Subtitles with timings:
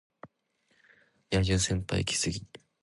[1.31, 2.43] 野獣先輩イキスギ